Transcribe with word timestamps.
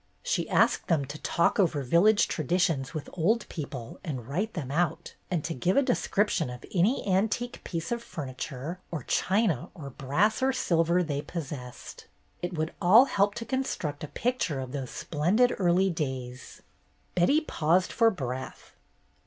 She 0.23 0.49
asked 0.49 0.87
them 0.87 1.05
to 1.05 1.19
talk 1.21 1.59
over 1.59 1.83
village 1.83 2.27
traditions 2.27 2.95
with 2.95 3.07
old 3.13 3.47
people 3.49 3.99
and 4.03 4.27
write 4.27 4.55
them 4.55 4.71
out, 4.71 5.13
and 5.29 5.43
to 5.43 5.53
give 5.53 5.77
a 5.77 5.83
description 5.83 6.49
of 6.49 6.65
any 6.73 7.05
antique 7.07 7.63
piece 7.63 7.91
of 7.91 8.01
furniture 8.01 8.79
or 8.89 9.03
china 9.03 9.69
or 9.75 9.91
brass 9.91 10.41
or 10.41 10.53
silver 10.53 11.03
they 11.03 11.21
possessed. 11.21 12.07
It 12.41 12.57
would 12.57 12.73
all 12.81 13.05
help 13.05 13.35
to 13.35 13.45
construct 13.45 14.03
a 14.03 14.07
picture 14.07 14.59
of 14.59 14.71
those 14.71 14.89
splendid 14.89 15.53
early 15.59 15.91
days. 15.91 16.63
Betty 17.13 17.39
paused 17.39 17.91
for 17.91 18.09
breath. 18.09 18.73